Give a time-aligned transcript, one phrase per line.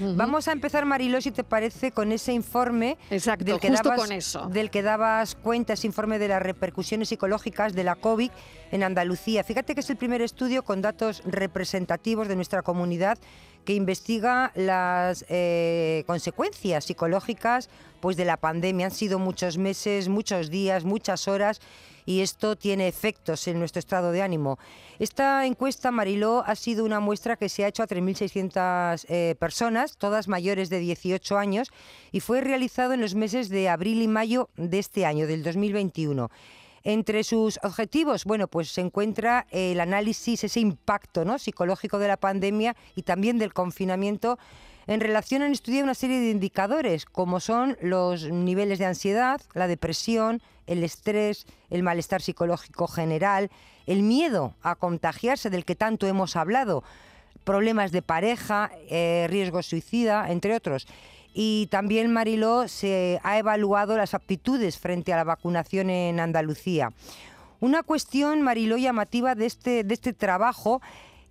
[0.00, 4.00] Vamos a empezar, Mariló, si te parece, con ese informe Exacto, del que, justo dabas,
[4.00, 4.48] con eso.
[4.48, 8.30] del que dabas cuenta, ese informe de las repercusiones psicológicas de la COVID
[8.72, 9.44] en Andalucía.
[9.44, 13.18] Fíjate que es el primer estudio con datos representativos de nuestra comunidad
[13.64, 17.70] que investiga las eh, consecuencias psicológicas
[18.00, 18.86] pues, de la pandemia.
[18.86, 21.60] Han sido muchos meses, muchos días, muchas horas
[22.06, 24.58] y esto tiene efectos en nuestro estado de ánimo.
[24.98, 29.96] Esta encuesta, Mariló, ha sido una muestra que se ha hecho a 3.600 eh, personas,
[29.96, 31.70] todas mayores de 18 años,
[32.12, 36.30] y fue realizado en los meses de abril y mayo de este año, del 2021.
[36.86, 41.38] Entre sus objetivos, bueno, pues se encuentra el análisis, ese impacto ¿no?
[41.38, 44.38] psicológico de la pandemia y también del confinamiento
[44.86, 49.66] en relación a estudiar una serie de indicadores, como son los niveles de ansiedad, la
[49.66, 53.50] depresión, el estrés, el malestar psicológico general,
[53.86, 56.84] el miedo a contagiarse del que tanto hemos hablado,
[57.44, 60.86] problemas de pareja, eh, riesgo suicida, entre otros.
[61.34, 66.92] Y también, Mariló, se ha evaluado las aptitudes frente a la vacunación en Andalucía.
[67.60, 70.80] Una cuestión, Mariló, llamativa de este, de este trabajo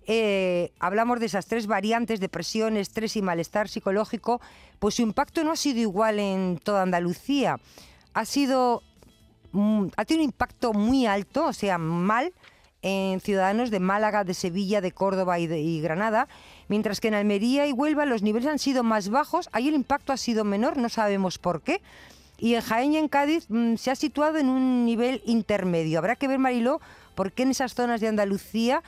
[0.06, 4.40] eh, hablamos de esas tres variantes, depresión, estrés y malestar psicológico,
[4.78, 7.58] pues su impacto no ha sido igual en toda Andalucía.
[8.12, 8.82] Ha sido
[9.52, 12.32] mm, ha tenido un impacto muy alto, o sea, mal
[12.84, 16.28] en ciudadanos de Málaga, de Sevilla, de Córdoba y, Granada,
[16.68, 20.12] mientras que en Almería y Huelva los niveles han sido más bajos, ahí el impacto
[20.12, 21.80] ha sido menor, no sabemos por qué.
[22.36, 25.98] Y en Jaén y en Cádiz mmm, se ha situado en un nivel intermedio.
[25.98, 26.82] Habrá que ver, Mariló,
[27.14, 28.82] por qué en esas zonas de Andalucía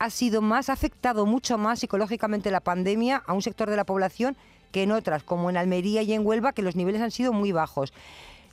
[0.00, 3.84] ha sido más, ha afectado mucho más psicológicamente la pandemia a un sector de la
[3.84, 4.34] población
[4.72, 7.52] que en otras, como en Almería y en Huelva, que los niveles han sido muy
[7.52, 7.92] bajos.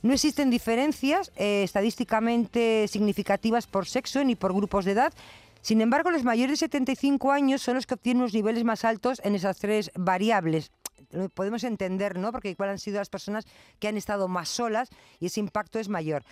[0.02, 5.14] No existen diferencias eh, estadísticamente significativas por sexo ni por grupos de edad.
[5.62, 9.20] Sin embargo, los mayores de 75 años son los que obtienen los niveles más altos
[9.24, 10.70] en esas tres variables.
[11.10, 12.30] Lo podemos entender, ¿no?
[12.30, 13.46] Porque igual han sido las personas
[13.78, 16.24] que han estado más solas y ese impacto es mayor.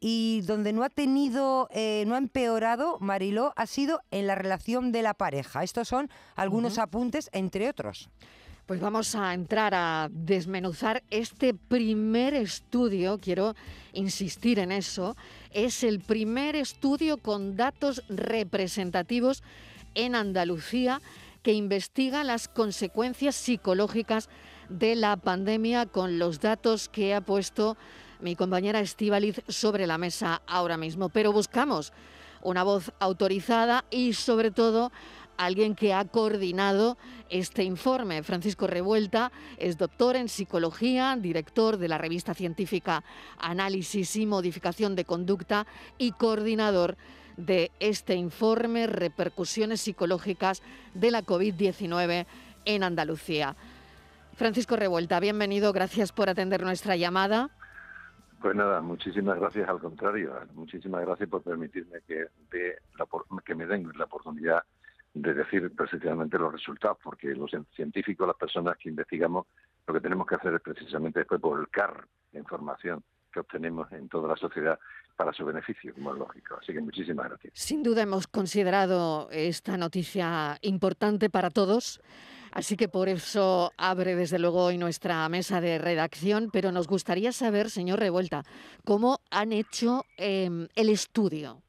[0.00, 4.92] Y donde no ha tenido, eh, no ha empeorado, Mariló, ha sido en la relación
[4.92, 5.62] de la pareja.
[5.62, 6.84] Estos son algunos uh -huh.
[6.84, 8.10] apuntes, entre otros.
[8.66, 13.54] Pues vamos a entrar a desmenuzar este primer estudio, quiero
[13.92, 15.16] insistir en eso,
[15.50, 19.42] es el primer estudio con datos representativos
[19.94, 21.02] en Andalucía
[21.42, 24.30] que investiga las consecuencias psicológicas
[24.70, 27.76] de la pandemia con los datos que ha puesto
[28.20, 31.08] mi compañera Estivaliz sobre la mesa ahora mismo.
[31.08, 31.92] Pero buscamos
[32.42, 34.92] una voz autorizada y sobre todo
[35.36, 36.96] alguien que ha coordinado
[37.28, 38.22] este informe.
[38.22, 43.02] Francisco Revuelta es doctor en psicología, director de la revista científica
[43.38, 45.66] Análisis y Modificación de Conducta
[45.98, 46.96] y coordinador
[47.36, 50.62] de este informe Repercusiones psicológicas
[50.94, 52.26] de la COVID-19
[52.64, 53.56] en Andalucía.
[54.36, 57.50] Francisco Revuelta, bienvenido, gracias por atender nuestra llamada.
[58.44, 63.06] Pues nada, muchísimas gracias, al contrario, muchísimas gracias por permitirme que, de la,
[63.42, 64.62] que me den la oportunidad
[65.14, 69.46] de decir precisamente los resultados, porque los científicos, las personas que investigamos,
[69.86, 74.28] lo que tenemos que hacer es precisamente después volcar la información que obtenemos en toda
[74.28, 74.78] la sociedad
[75.16, 76.58] para su beneficio, como es lógico.
[76.60, 77.54] Así que muchísimas gracias.
[77.56, 82.02] Sin duda hemos considerado esta noticia importante para todos.
[82.54, 87.32] Así que por eso abre desde luego hoy nuestra mesa de redacción, pero nos gustaría
[87.32, 88.44] saber, señor Revuelta,
[88.84, 91.60] cómo han hecho eh, el estudio.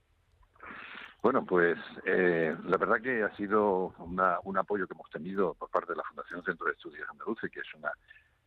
[1.24, 5.72] Bueno, pues eh, la verdad que ha sido una, un apoyo que hemos tenido por
[5.72, 7.91] parte de la Fundación Centro de Estudios Andaluces, que es una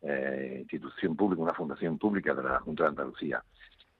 [0.01, 3.43] eh, institución pública, una fundación pública de la Junta de Andalucía.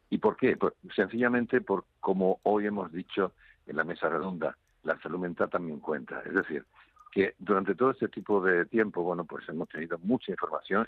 [0.10, 0.56] ¿Y por qué?
[0.56, 3.34] Pues sencillamente por como hoy hemos dicho
[3.68, 6.22] en la mesa redonda, la salud mental también cuenta.
[6.26, 6.64] Es decir,
[7.12, 10.88] que durante todo este tipo de tiempo, bueno, pues hemos tenido mucha información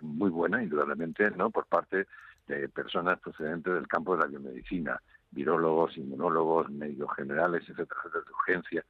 [0.00, 1.50] muy buena, indudablemente, ¿no?
[1.50, 2.06] Por parte
[2.46, 5.00] de personas procedentes del campo de la biomedicina,
[5.30, 8.84] virólogos, inmunólogos, médicos generales, etcétera, etcétera, de urgencia,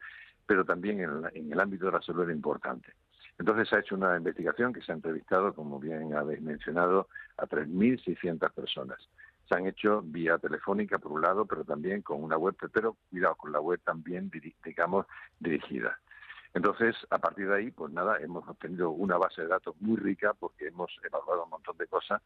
[0.46, 2.92] pero también en, en el ámbito de la salud era importante.
[3.38, 7.46] Entonces se ha hecho una investigación que se ha entrevistado, como bien habéis mencionado, a
[7.46, 8.98] 3.600 personas.
[9.48, 13.36] Se han hecho vía telefónica por un lado, pero también con una web, pero cuidado,
[13.36, 14.30] con la web también,
[14.64, 15.06] digamos,
[15.38, 15.98] dirigida.
[16.58, 20.34] Entonces, a partir de ahí, pues nada, hemos obtenido una base de datos muy rica
[20.34, 22.20] porque hemos evaluado un montón de cosas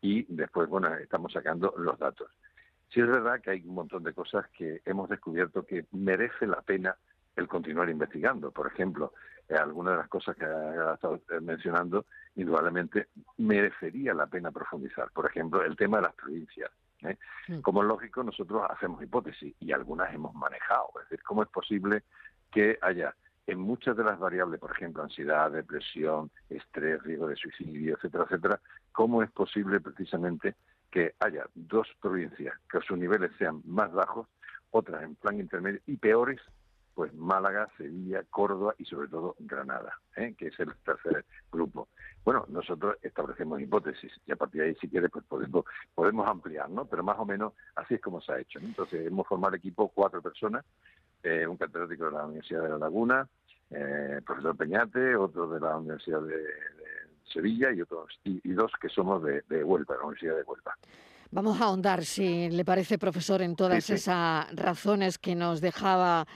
[0.00, 2.28] y después, bueno, estamos sacando los datos.
[2.92, 6.60] Sí es verdad que hay un montón de cosas que hemos descubierto que merece la
[6.60, 6.96] pena
[7.36, 8.50] el continuar investigando.
[8.50, 9.12] Por ejemplo,
[9.48, 15.08] eh, algunas de las cosas que ha estado mencionando, indudablemente merecería la pena profundizar.
[15.12, 16.72] Por ejemplo, el tema de las provincias.
[17.02, 17.16] ¿eh?
[17.46, 17.60] Mm.
[17.60, 20.88] Como es lógico, nosotros hacemos hipótesis y algunas hemos manejado.
[20.96, 22.02] Es decir, ¿cómo es posible
[22.50, 23.14] que haya
[23.48, 28.60] en muchas de las variables, por ejemplo, ansiedad, depresión, estrés, riesgo de suicidio, etcétera, etcétera,
[28.92, 30.54] cómo es posible precisamente
[30.90, 34.28] que haya dos provincias que sus niveles sean más bajos,
[34.70, 36.40] otras en plan intermedio y peores,
[36.92, 40.34] pues Málaga, Sevilla, Córdoba y sobre todo Granada, ¿eh?
[40.36, 41.88] que es el tercer grupo.
[42.24, 46.68] Bueno, nosotros establecemos hipótesis y a partir de ahí, si quiere, pues podemos, podemos ampliar,
[46.68, 46.84] ¿no?
[46.84, 48.58] Pero más o menos así es como se ha hecho.
[48.58, 50.66] Entonces, hemos formado equipo cuatro personas,
[51.22, 53.28] eh, un catedrático de la Universidad de La Laguna,
[53.70, 56.44] eh, profesor Peñate, otro de la Universidad de,
[57.32, 60.74] Sevilla y otros y, dos que somos de, de Huelva, la Universidad de Huelva.
[61.30, 66.26] Vamos a ahondar, si le parece, profesor, en todas esas razones que nos dejaba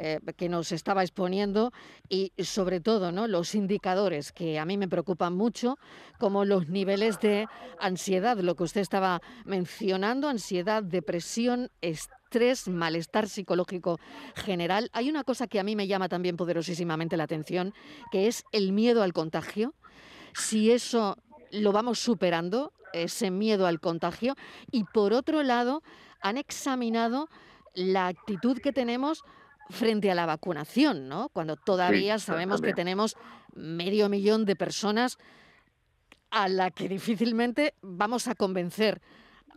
[0.00, 1.72] eh, que nos estaba exponiendo
[2.08, 3.26] y sobre todo ¿no?
[3.26, 5.76] los indicadores que a mí me preocupan mucho,
[6.20, 7.48] como los niveles de
[7.80, 12.17] ansiedad, lo que usted estaba mencionando, ansiedad, depresión, estrés,
[12.68, 13.98] malestar psicológico
[14.34, 14.90] general.
[14.92, 17.74] Hay una cosa que a mí me llama también poderosísimamente la atención,
[18.10, 19.74] que es el miedo al contagio.
[20.34, 21.16] Si eso
[21.50, 24.34] lo vamos superando, ese miedo al contagio,
[24.70, 25.82] y por otro lado,
[26.20, 27.28] han examinado
[27.74, 29.22] la actitud que tenemos
[29.70, 31.28] frente a la vacunación, ¿no?
[31.28, 33.16] Cuando todavía sabemos que tenemos
[33.54, 35.18] medio millón de personas
[36.30, 39.00] a la que difícilmente vamos a convencer,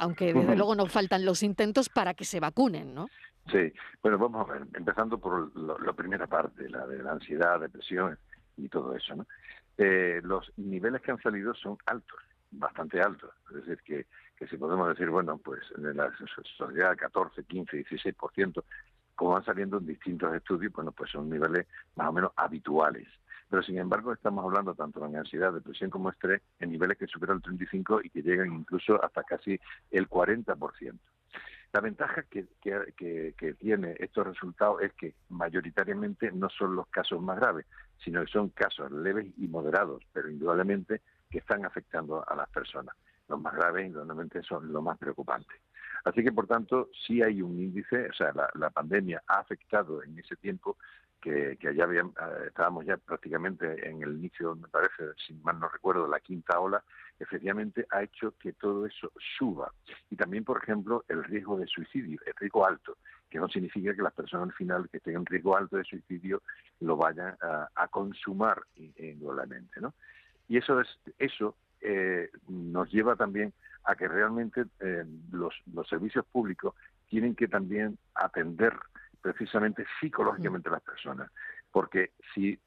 [0.01, 3.07] aunque desde luego no faltan los intentos para que se vacunen, ¿no?
[3.51, 3.71] Sí,
[4.01, 5.51] bueno, vamos a ver, empezando por
[5.81, 8.18] la primera parte, la de la ansiedad, depresión
[8.57, 9.25] y todo eso, ¿no?
[9.77, 12.19] Eh, los niveles que han salido son altos,
[12.51, 14.06] bastante altos, es decir, que,
[14.38, 16.12] que si podemos decir, bueno, pues en la
[16.57, 18.63] sociedad 14, 15, 16%,
[19.15, 23.07] como van saliendo en distintos estudios, bueno, pues son niveles más o menos habituales.
[23.51, 27.36] Pero sin embargo estamos hablando tanto en ansiedad, depresión como estrés en niveles que superan
[27.36, 29.59] el 35 y que llegan incluso hasta casi
[29.92, 30.98] el 40%.
[31.74, 37.21] La ventaja que, que, que, tiene estos resultados es que mayoritariamente no son los casos
[37.21, 37.65] más graves,
[38.01, 42.95] sino que son casos leves y moderados, pero indudablemente que están afectando a las personas.
[43.27, 45.59] Los más graves indudablemente son los más preocupantes.
[46.06, 50.18] Así que, por tanto, sí hay un índice, o sea, la, pandemia ha afectado en
[50.18, 50.77] ese tiempo
[51.21, 55.69] que, que habían, eh, estábamos ya prácticamente en el inicio, me parece, si mal no
[55.69, 56.83] recuerdo, la quinta ola,
[57.19, 59.71] efectivamente ha hecho que todo eso suba.
[60.09, 62.97] Y también, por ejemplo, el riesgo de suicidio, el riesgo alto,
[63.29, 66.41] que no significa que las personas al final que tengan riesgo alto de suicidio
[66.79, 69.94] lo vayan a, consumar indudablemente, ¿no?
[70.47, 70.88] Y eso es
[71.19, 73.53] eso eh, nos lleva también
[73.83, 76.75] a que realmente eh, los, los servicios públicos
[77.09, 78.74] tienen que también atender
[79.21, 81.31] precisamente psicológicamente a las personas,
[81.71, 82.59] porque si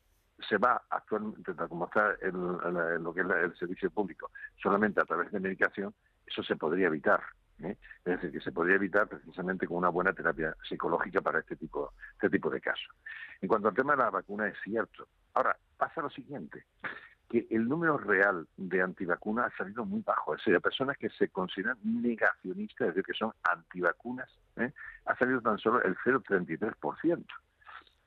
[0.48, 4.30] se va actualmente, como está en, lo que es el servicio público,
[4.60, 5.94] solamente a través de medicación,
[6.26, 7.20] eso se podría evitar.
[7.62, 7.76] ¿eh?
[8.04, 11.92] Es decir, que se podría evitar precisamente con una buena terapia psicológica para este tipo,
[12.14, 12.88] este tipo de casos.
[13.40, 15.08] En cuanto al tema de la vacuna, es cierto.
[15.34, 16.66] Ahora, pasa lo siguiente
[17.34, 20.36] que el número real de antivacunas ha salido muy bajo.
[20.36, 24.72] Es decir, personas que se consideran negacionistas, es decir, que son antivacunas, ¿eh?
[25.06, 27.26] ha salido tan solo el 0,33%.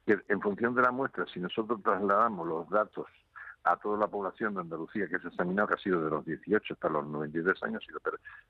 [0.05, 3.07] Que en función de la muestra, si nosotros trasladamos los datos
[3.65, 6.23] a toda la población de Andalucía que se ha examinado, que ha sido de los
[6.23, 7.99] 18 hasta los 93 años, sido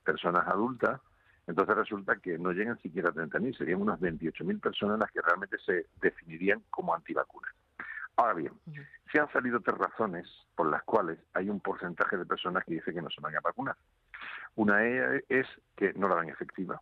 [0.04, 1.02] personas adultas,
[1.48, 5.58] entonces resulta que no llegan siquiera a 30.000, serían unas 28.000 personas las que realmente
[5.66, 7.52] se definirían como antivacunas.
[8.18, 8.54] Ahora bien,
[9.12, 12.92] se han salido tres razones por las cuales hay un porcentaje de personas que dice
[12.92, 13.76] que no se van a vacunar.
[14.56, 16.82] Una es que no la ven efectiva,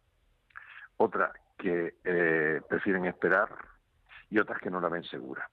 [0.95, 3.49] otra que eh, prefieren esperar
[4.29, 5.49] y otras que no la ven segura.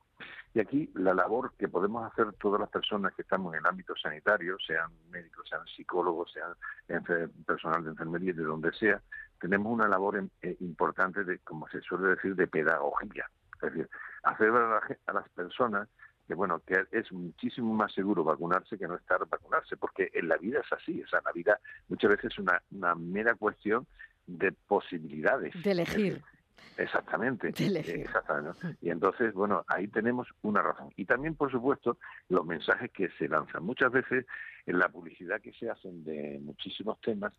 [0.55, 3.97] Y aquí la labor que podemos hacer todas las personas que estamos en el ámbito
[3.97, 6.55] sanitario, sean médicos, sean psicólogos, sean
[7.45, 9.03] personal de enfermería, de donde sea,
[9.41, 13.29] tenemos una labor eh, importante de, como se suele decir, de pedagogía.
[13.55, 13.89] Es decir,
[14.23, 15.89] hacer a, las personas
[16.27, 20.37] que bueno que es muchísimo más seguro vacunarse que no estar vacunarse porque en la
[20.37, 23.87] vida es así o sea la vida muchas veces es una, una mera cuestión
[24.27, 26.23] de posibilidades de elegir
[26.77, 27.49] Exactamente.
[27.49, 28.77] Exactamente.
[28.81, 30.91] Y entonces, bueno, ahí tenemos una razón.
[30.97, 31.99] Y también, por supuesto,
[32.29, 33.65] los mensajes que se lanzan.
[33.65, 34.27] Muchas veces
[34.67, 37.33] en la publicidad que se hacen de muchísimos temas,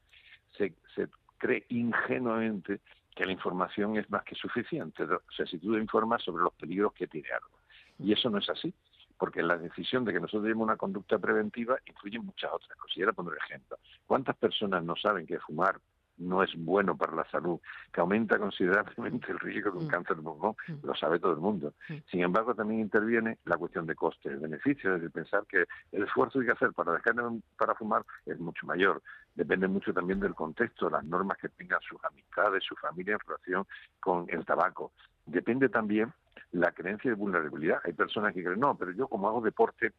[0.57, 2.81] se, se cree ingenuamente
[3.15, 5.03] que la información es más que suficiente.
[5.03, 7.59] O sea, si tú informas sobre los peligros que tiene algo.
[7.99, 8.73] Y eso no es así,
[9.17, 12.97] porque la decisión de que nosotros tenemos una conducta preventiva influye en muchas otras cosas.
[12.97, 13.77] Y ahora pondré ejemplo.
[14.05, 15.79] ¿Cuántas personas no saben que fumar
[16.17, 17.59] no es bueno para la salud,
[17.91, 19.89] que aumenta considerablemente el riesgo de un mm.
[19.89, 20.85] cáncer de pulmón, mm.
[20.85, 21.73] lo sabe todo el mundo.
[21.89, 21.93] Mm.
[22.09, 26.39] Sin embargo, también interviene la cuestión de costes, beneficios, es decir, pensar que el esfuerzo
[26.39, 27.15] que hay que hacer para dejar
[27.57, 29.01] para fumar es mucho mayor.
[29.35, 33.65] Depende mucho también del contexto, las normas que tengan sus amistades, su familia en relación
[33.99, 34.91] con el tabaco.
[35.25, 36.13] Depende también
[36.51, 37.81] la creencia de vulnerabilidad.
[37.83, 39.93] Hay personas que creen, no, pero yo como hago deporte,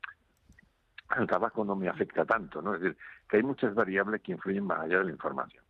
[1.16, 2.75] el tabaco no me afecta tanto, ¿no?
[2.75, 2.97] Es decir,
[3.28, 5.63] que hay muchas variables que influyen más allá de la información.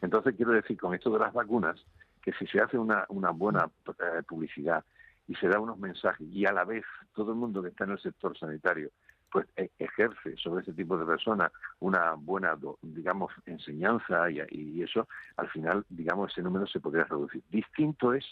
[0.00, 1.84] Entonces, quiero decir con esto de las vacunas,
[2.22, 4.84] que si se hace una, buena eh, publicidad
[5.26, 7.92] y se da unos mensajes y a la vez todo el mundo que está en
[7.92, 8.90] el sector sanitario
[9.30, 15.48] pues e, ejerce sobre ese tipo de personas una buena, digamos, enseñanza y, eso, al
[15.50, 17.42] final, digamos, ese número se podría reducir.
[17.50, 18.24] Distinto es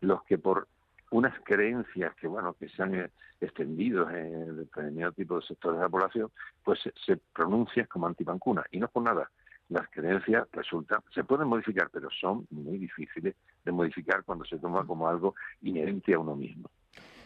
[0.00, 0.68] los que por
[1.10, 3.10] unas creencias que bueno que se han eh,
[3.40, 6.30] extendido en determinado tipo de sectores de la población,
[6.64, 8.64] pues se, pronuncia como antivancuna.
[8.70, 9.30] Y no por nada.
[9.68, 13.34] Las creencias resultan, se pueden modificar, pero son muy difíciles
[13.64, 16.70] de modificar cuando se toma como algo inherente a uno mismo.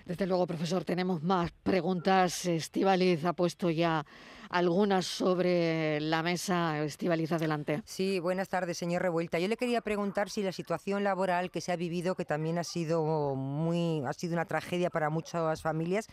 [0.04, 2.46] Desde luego, profesor, tenemos más preguntas.
[2.46, 4.04] Estivaliz ha puesto ya
[4.50, 6.82] algunas sobre la mesa.
[6.82, 7.82] Estivaliz, adelante.
[7.84, 9.38] Sí, buenas tardes, señor Revuelta.
[9.38, 12.64] Yo le quería preguntar si la situación laboral que se ha vivido, que también ha
[12.64, 16.08] sido muy, ha sido una tragedia para muchas familias,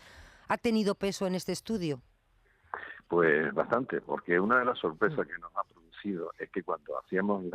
[0.48, 2.00] ha tenido peso en este estudio.
[3.08, 5.64] Pues bastante, porque una de las sorpresas que nos ha
[6.00, 7.46] producido es que cuando hacíamos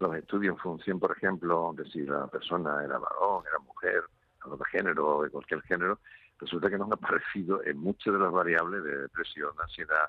[0.00, 4.04] los estudios en función, por ejemplo, de si la persona era varón, era mujer,
[4.44, 5.98] de género o de cualquier género,
[6.40, 10.08] resulta que nos ha aparecido en muchas de las variables de depresión, ansiedad,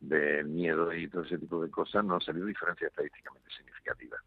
[0.00, 4.20] de miedo y todo ese tipo de cosas, no han salido diferencias estadísticamente significativas.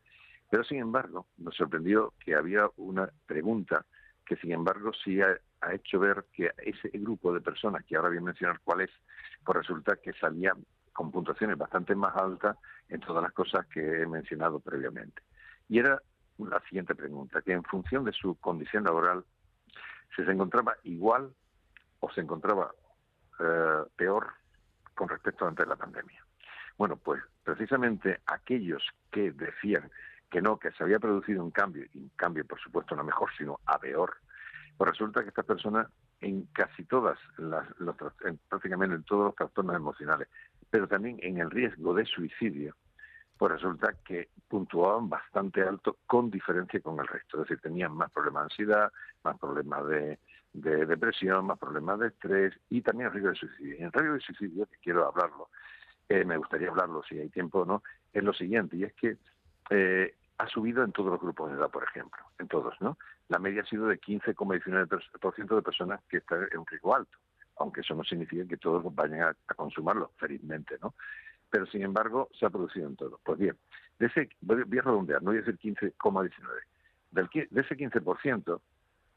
[0.49, 3.85] Pero sin embargo, nos sorprendió que había una pregunta
[4.25, 5.39] que sin embargo sí ha,
[5.71, 8.89] hecho ver que ese grupo de personas, que ahora voy a mencionar cuál es,
[9.45, 10.53] pues resulta que salía
[11.01, 15.23] con puntuaciones bastante más altas en todas las cosas que he mencionado previamente.
[15.67, 15.99] Y era
[16.37, 19.25] la siguiente pregunta, que en función de su condición laboral
[20.15, 21.33] si se encontraba igual
[22.01, 22.71] o se encontraba
[23.39, 24.27] eh, peor
[24.93, 26.23] con respecto a antes de la pandemia.
[26.77, 29.89] Bueno, pues precisamente aquellos que decían
[30.29, 33.31] que no, que se había producido un cambio, y un cambio por supuesto no mejor,
[33.35, 34.17] sino a peor,
[34.77, 35.87] pues resulta que estas personas
[36.21, 37.67] en casi todas las,
[38.47, 40.27] prácticamente en todos los trastornos emocionales,
[40.71, 42.75] pero también en el riesgo de suicidio,
[43.37, 47.37] pues resulta que puntuaban bastante alto con diferencia con el resto.
[47.37, 48.91] Es decir, tenían más problemas de ansiedad,
[49.23, 50.17] más problemas de,
[50.53, 53.75] depresión, más problemas de estrés y también el riesgo de suicidio.
[53.77, 55.49] Y el riesgo de suicidio, que quiero hablarlo,
[56.07, 59.17] eh, me gustaría hablarlo si hay tiempo o no, es lo siguiente, y es que
[59.69, 62.97] eh, ha subido en todos los grupos de edad, por ejemplo, en todos, ¿no?
[63.27, 67.17] La media ha sido de 15,19% de personas que están en un riesgo alto,
[67.61, 70.93] aunque eso no significa que todos vayan a, a consumarlo, felizmente, ¿no?
[71.51, 73.19] pero sin embargo se ha producido en todo.
[73.23, 73.57] Pues bien,
[73.99, 78.61] de ese, voy a redondear, no voy a decir 15,19, de ese 15%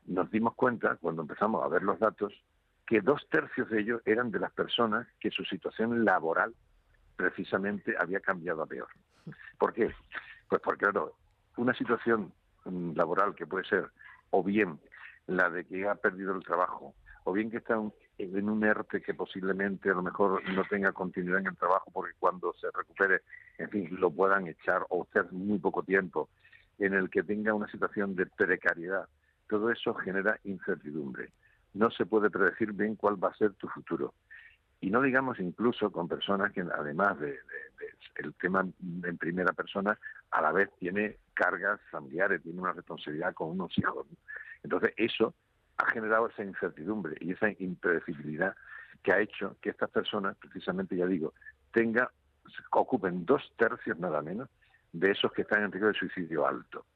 [0.06, 2.32] nos dimos cuenta, cuando empezamos a ver los datos,
[2.86, 6.54] que dos tercios de ellos eran de las personas que su situación laboral
[7.16, 8.88] precisamente había cambiado a peor.
[9.58, 9.94] ¿Por qué?
[10.48, 11.14] Pues porque, claro,
[11.56, 12.32] una situación
[12.64, 13.90] mm, laboral que puede ser
[14.30, 14.78] o bien
[15.26, 19.14] la de que ha perdido el trabajo, o bien que está en un ERTE que
[19.14, 23.22] posiblemente a lo mejor no tenga continuidad en el trabajo porque cuando se recupere,
[23.58, 26.28] en fin, lo puedan echar o usted muy poco tiempo,
[26.78, 29.08] en el que tenga una situación de precariedad.
[29.48, 31.30] Todo eso genera incertidumbre.
[31.74, 34.14] No se puede predecir bien cuál va a ser tu futuro.
[34.80, 37.38] Y no digamos incluso con personas que además de,
[38.16, 38.66] el tema
[39.02, 39.98] en primera persona,
[40.30, 44.06] a la vez tiene cargas familiares, tiene una responsabilidad con unos hijos.
[44.62, 45.34] Entonces eso
[45.78, 48.54] ha generado esa incertidumbre y esa impredecibilidad
[49.02, 51.34] que ha hecho que estas personas, precisamente ya digo,
[51.72, 52.10] tenga,
[52.70, 54.48] ocupen dos tercios nada menos
[54.92, 56.86] de esos que están en riesgo de suicidio alto.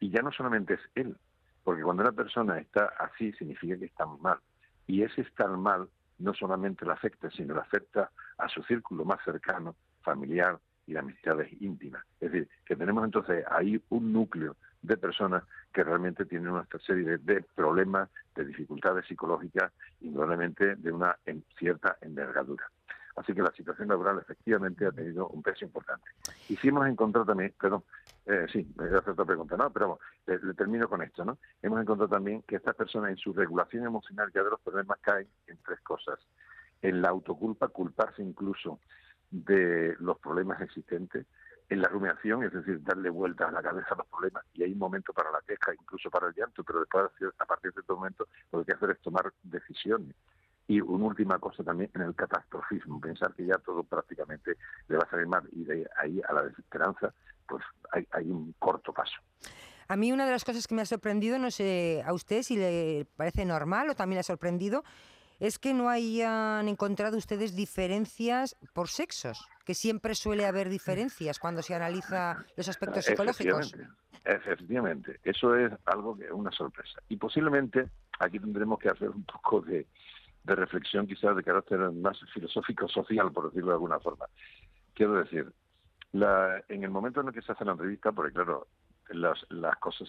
[0.00, 1.16] Y ya no solamente es él,
[1.64, 4.38] porque cuando una persona está así significa que está mal.
[4.86, 9.22] Y ese estar mal no solamente le afecta, sino le afecta a su círculo más
[9.24, 12.04] cercano, familiar y de amistades íntimas.
[12.20, 14.56] Es decir, que tenemos entonces ahí un núcleo
[14.86, 20.92] de personas que realmente tienen una serie de, problemas, de dificultades psicológicas y probablemente de
[20.92, 21.16] una
[21.58, 22.70] cierta envergadura.
[23.16, 26.04] Así que la situación laboral efectivamente ha tenido un peso importante.
[26.62, 27.82] Hemos encontrado también, perdón,
[28.26, 29.70] eh, sí, me voy a hacer otra pregunta, ¿no?
[29.70, 31.38] Pero le, le, termino con esto, ¿no?
[31.62, 35.28] Hemos encontrado también que estas personas en su regulación emocional ya de los problemas caen
[35.46, 36.18] en tres cosas.
[36.82, 38.80] En la autoculpa, culparse incluso
[39.44, 41.26] de los problemas existentes,
[41.68, 44.72] en la rumiación, es decir, darle vueltas a la cabeza a los problemas, y hay
[44.72, 47.92] un momento para la queja, incluso para el llanto, pero después, a partir de este
[47.92, 50.14] momento, lo que hay que hacer es tomar decisiones.
[50.68, 54.56] Y una última cosa también en el catastrofismo, pensar que ya todo prácticamente
[54.88, 57.12] le va a salir mal, y de ahí a la desesperanza,
[57.48, 59.16] pues hay, hay un corto paso.
[59.88, 62.56] A mí una de las cosas que me ha sorprendido, no sé a usted si
[62.56, 64.82] le parece normal o también le ha sorprendido,
[65.38, 71.62] es que no hayan encontrado ustedes diferencias por sexos, que siempre suele haber diferencias cuando
[71.62, 73.74] se analiza los aspectos psicológicos.
[74.24, 77.00] Efectivamente, eso es algo que es una sorpresa.
[77.08, 77.88] Y posiblemente
[78.18, 79.86] aquí tendremos que hacer un poco de,
[80.44, 84.26] reflexión quizás de carácter más filosófico social, por decirlo de alguna forma.
[84.94, 85.52] Quiero decir,
[86.12, 88.68] en el momento en el que se hace la entrevista, porque claro,
[89.10, 90.08] las, las cosas,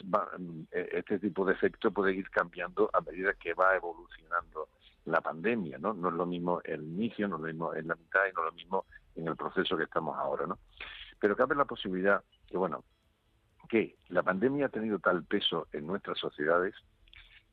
[0.72, 4.70] e, este tipo de efecto puede ir cambiando a medida que va evolucionando
[5.08, 5.94] la pandemia, ¿no?
[5.94, 8.42] No es lo mismo el inicio, no es lo mismo en la mitad y no
[8.42, 8.86] es lo mismo
[9.16, 10.60] en el proceso que estamos ahora, ¿no?
[11.20, 12.84] Pero cabe la posibilidad que, bueno,
[13.70, 16.76] que la pandemia ha tenido tal peso en nuestras sociedades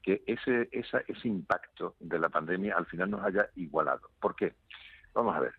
[0.02, 4.10] que ese, esa, ese impacto de la pandemia al final nos haya igualado.
[4.20, 4.54] ¿Por qué?
[5.14, 5.54] Vamos a ver,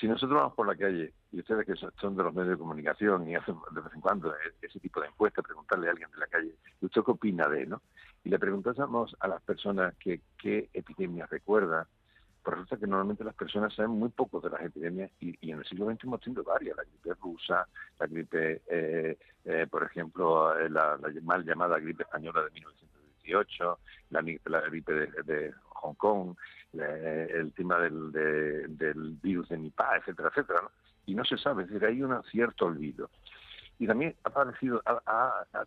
[0.00, 3.28] si nosotros vamos por la calle y ustedes que son de los medios de comunicación
[3.28, 6.16] y hacen de vez en cuando e, ese tipo de encuestas, preguntarle a alguien de
[6.16, 7.66] la calle, ¿usted qué opina de?
[7.66, 7.82] ¿no?
[8.24, 11.86] Y le preguntásemos a las personas que, qué epidemias recuerda,
[12.42, 15.64] pues resulta que normalmente las personas saben muy poco de las epidemias y, en el
[15.66, 20.70] siglo XX hemos tenido varias, la gripe rusa, la gripe, eh, eh, por ejemplo, eh,
[20.70, 23.78] la, mal llamada gripe española de 1918,
[24.08, 26.34] la, la gripe de, Hong Kong,
[26.72, 30.62] el tema del, del virus de Nipah, etcétera, etcétera,
[31.06, 33.10] y no se sabe, es decir, hay un cierto olvido.
[33.78, 34.82] Y también ha aparecido,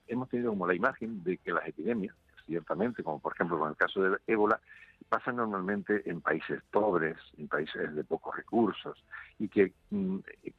[0.08, 2.15] hemos tenido como la imagen de que las epidemias,
[2.46, 4.60] ciertamente, como por ejemplo con el caso de ébola,
[5.08, 8.98] pasan normalmente en países pobres, en países de pocos recursos,
[9.38, 10.17] y que, mm,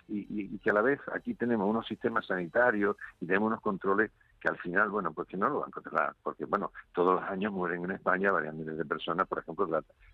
[0.08, 4.10] y, que a la vez aquí tenemos unos sistemas sanitarios y tenemos unos controles
[4.40, 7.30] que al final, bueno, pues que no lo van a controlar, porque bueno, todos los
[7.30, 9.68] años mueren en España varias miles de personas, por ejemplo,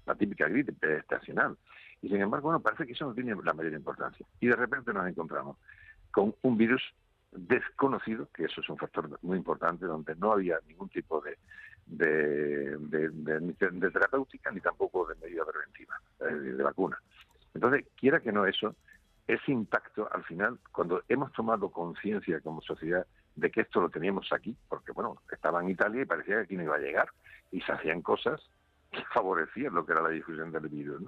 [0.06, 1.56] la típica gripe estacional.
[2.02, 4.26] Y sin embargo, bueno, parece que eso no tiene la mayor importancia.
[4.40, 5.56] Y de repente nos encontramos
[6.10, 6.82] con un virus
[7.32, 11.36] desconocido, que eso es un factor muy importante, donde no había ningún tipo de,
[11.86, 16.98] de, de, terapéutica ni tampoco de medida preventiva, eh, de vacuna.
[17.54, 18.74] Entonces, quiera que no eso,
[19.26, 24.32] ese impacto al final, cuando hemos tomado conciencia como sociedad de que esto lo teníamos
[24.32, 27.08] aquí, porque bueno, estaba en Italia y parecía que aquí no iba a llegar,
[27.50, 28.40] y se hacían cosas
[28.90, 31.02] que favorecían lo que era la difusión del virus.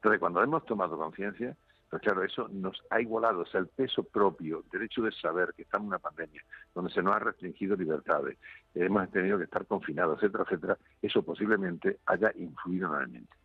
[0.00, 1.54] Entonces, cuando hemos tomado conciencia,
[1.90, 5.52] pero claro, eso nos ha igualado, o sea, el peso propio, el derecho de saber
[5.54, 6.42] que estamos en una pandemia,
[6.74, 8.38] donde se nos ha restringido libertades,
[8.74, 13.36] hemos tenido que estar confinados, etcétera, etcétera, eso posiblemente haya influido normalmente.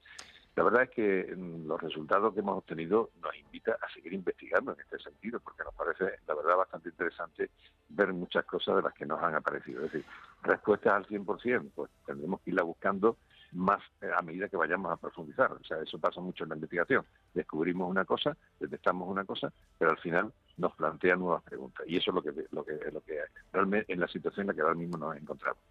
[0.56, 4.72] La verdad es que mm, los resultados que hemos obtenido nos invita a seguir investigando
[4.72, 7.50] en este sentido, porque nos parece, la verdad, bastante interesante
[7.90, 9.84] ver muchas cosas de las que nos han aparecido.
[9.84, 10.10] Es decir,
[10.44, 13.18] respuestas al 100%, pues tendremos que irla buscando
[13.56, 15.52] más eh, a medida que vayamos a profundizar.
[15.54, 17.06] O sea, eso pasa mucho en la investigación.
[17.34, 21.86] Descubrimos una cosa, detectamos una cosa, pero al final nos plantea nuevas preguntas.
[21.88, 23.20] Y eso es lo que, lo que, lo que
[23.52, 25.62] realmente en la situación en la que ahora mismo nos encontramos.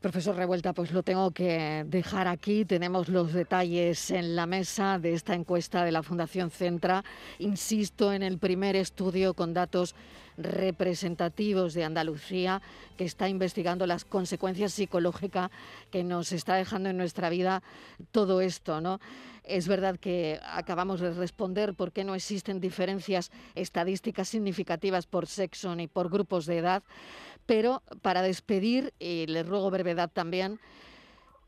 [0.00, 2.64] Profesor Revuelta, pues lo tengo que dejar aquí.
[2.64, 7.02] Tenemos los detalles en la mesa de esta encuesta de la Fundación Centra.
[7.40, 9.96] Insisto en el primer estudio con datos
[10.36, 12.62] representativos de Andalucía
[12.96, 15.50] que está investigando las consecuencias psicológicas
[15.90, 17.64] que nos está dejando en nuestra vida
[18.12, 19.00] todo esto, ¿no?
[19.42, 25.74] Es verdad que acabamos de responder por qué no existen diferencias estadísticas significativas por sexo
[25.74, 26.82] ni por grupos de edad,
[27.48, 30.60] pero para despedir, y les ruego brevedad también,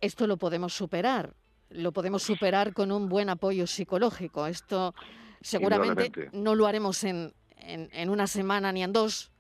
[0.01, 1.35] esto lo podemos superar.
[1.69, 4.47] Lo podemos superar con un buen apoyo psicológico.
[4.47, 4.95] Esto
[5.43, 9.31] seguramente no lo haremos en, en, una semana ni en dos,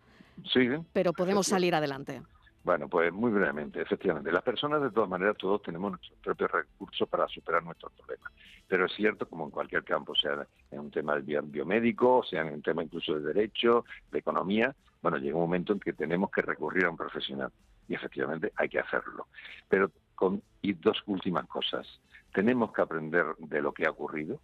[0.52, 2.20] sí, pero podemos salir adelante.
[2.62, 4.30] Bueno, pues muy brevemente, efectivamente.
[4.30, 8.32] Las personas, de todas maneras, todos tenemos nuestros propios recursos para superar nuestros problemas.
[8.68, 12.62] Pero es cierto, como en cualquier campo, sea en un tema biomédico, sea en un
[12.62, 16.84] tema incluso de derecho, de economía, bueno, llega un momento en que tenemos que recurrir
[16.84, 17.50] a un profesional.
[17.88, 19.26] Y efectivamente hay que hacerlo.
[19.68, 21.86] Pero con y dos últimas cosas.
[22.34, 24.38] Tenemos que aprender de lo que ha ocurrido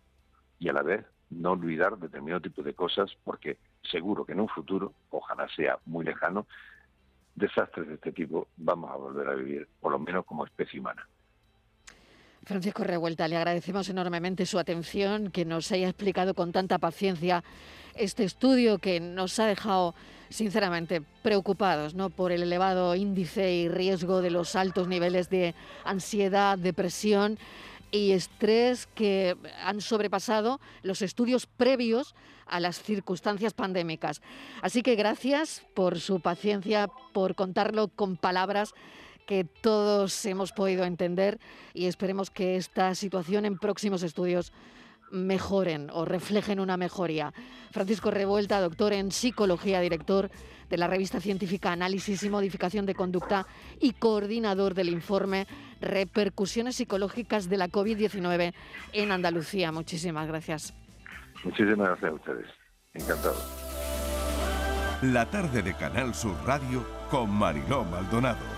[0.58, 4.48] y a la vez no olvidar determinado tipo de cosas porque seguro que en un
[4.48, 6.46] futuro, ojalá sea muy lejano,
[7.36, 11.06] desastres de este tipo vamos a volver a vivir, por lo menos como especie humana.
[12.44, 17.42] Francisco Revuelta, le agradecemos enormemente su atención, que nos haya explicado con tanta paciencia
[17.94, 19.94] este estudio que nos ha dejado
[20.28, 22.10] sinceramente preocupados ¿no?
[22.10, 27.38] por el elevado índice y riesgo de los altos niveles de ansiedad, depresión
[27.90, 32.14] y estrés que han sobrepasado los estudios previos
[32.46, 34.22] a las circunstancias pandémicas.
[34.62, 38.74] Así que gracias por su paciencia, por contarlo con palabras
[39.26, 41.38] que todos hemos podido entender
[41.74, 44.52] y esperemos que esta situación en próximos estudios
[45.10, 47.32] mejoren o reflejen una mejoría.
[47.70, 50.30] Francisco Revuelta, doctor en psicología, director
[50.68, 53.46] de la revista científica Análisis y Modificación de Conducta
[53.80, 55.46] y coordinador del informe
[55.80, 58.54] Repercusiones psicológicas de la COVID-19
[58.92, 59.72] en Andalucía.
[59.72, 60.74] Muchísimas gracias.
[61.44, 62.46] Muchísimas gracias a ustedes.
[62.94, 63.36] Encantado.
[65.02, 68.55] La tarde de Canal Sur Radio con Mariló Maldonado.